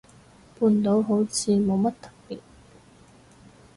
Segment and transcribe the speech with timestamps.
[0.59, 2.39] 半島好似冇乜特別